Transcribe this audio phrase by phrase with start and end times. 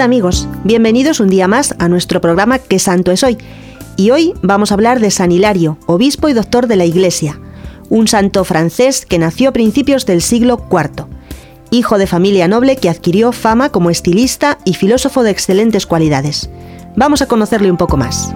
[0.00, 3.36] amigos, bienvenidos un día más a nuestro programa ¿Qué santo es hoy?
[3.96, 7.38] Y hoy vamos a hablar de San Hilario, obispo y doctor de la Iglesia,
[7.90, 11.06] un santo francés que nació a principios del siglo IV,
[11.70, 16.48] hijo de familia noble que adquirió fama como estilista y filósofo de excelentes cualidades.
[16.96, 18.34] Vamos a conocerle un poco más.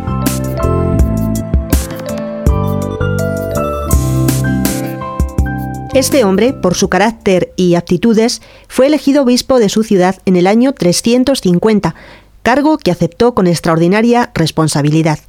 [5.97, 10.47] Este hombre, por su carácter y aptitudes, fue elegido obispo de su ciudad en el
[10.47, 11.95] año 350,
[12.43, 15.21] cargo que aceptó con extraordinaria responsabilidad.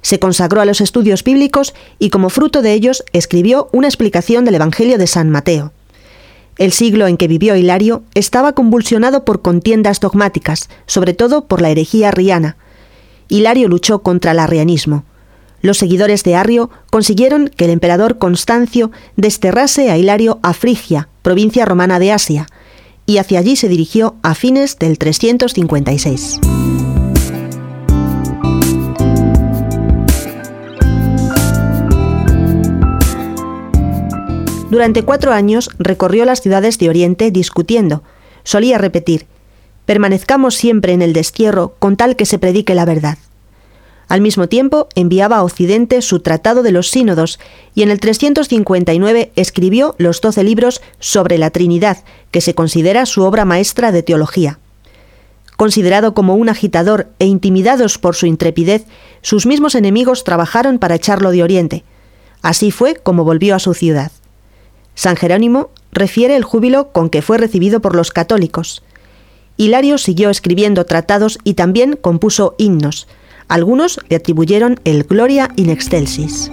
[0.00, 4.54] Se consagró a los estudios bíblicos y como fruto de ellos escribió una explicación del
[4.54, 5.72] Evangelio de San Mateo.
[6.56, 11.68] El siglo en que vivió Hilario estaba convulsionado por contiendas dogmáticas, sobre todo por la
[11.68, 12.56] herejía arriana.
[13.28, 15.04] Hilario luchó contra el arrianismo.
[15.62, 21.64] Los seguidores de Arrio consiguieron que el emperador Constancio desterrase a Hilario a Frigia, provincia
[21.64, 22.46] romana de Asia,
[23.06, 26.40] y hacia allí se dirigió a fines del 356.
[34.70, 38.02] Durante cuatro años recorrió las ciudades de Oriente discutiendo.
[38.42, 39.26] Solía repetir,
[39.86, 43.16] permanezcamos siempre en el destierro con tal que se predique la verdad.
[44.08, 47.40] Al mismo tiempo, enviaba a Occidente su Tratado de los Sínodos
[47.74, 53.24] y en el 359 escribió los doce libros sobre la Trinidad, que se considera su
[53.24, 54.60] obra maestra de teología.
[55.56, 58.84] Considerado como un agitador e intimidados por su intrepidez,
[59.22, 61.84] sus mismos enemigos trabajaron para echarlo de Oriente.
[62.42, 64.12] Así fue como volvió a su ciudad.
[64.94, 68.82] San Jerónimo refiere el júbilo con que fue recibido por los católicos.
[69.56, 73.08] Hilario siguió escribiendo tratados y también compuso himnos,
[73.48, 76.50] algunos le atribuyeron el Gloria in Excelsis.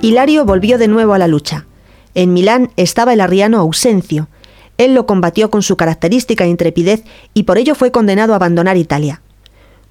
[0.00, 1.66] Hilario volvió de nuevo a la lucha.
[2.14, 4.28] En Milán estaba el arriano Ausencio.
[4.76, 7.04] Él lo combatió con su característica intrepidez
[7.34, 9.22] y por ello fue condenado a abandonar Italia.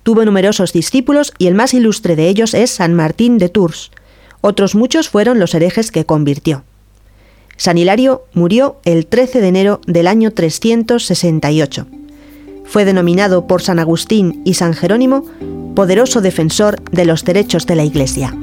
[0.03, 3.91] Tuvo numerosos discípulos y el más ilustre de ellos es San Martín de Tours.
[4.41, 6.63] Otros muchos fueron los herejes que convirtió.
[7.61, 11.85] San Hilario murió el 13 de enero del año 368.
[12.65, 15.25] Fue denominado por San Agustín y San Jerónimo
[15.75, 18.35] poderoso defensor de los derechos de la Iglesia.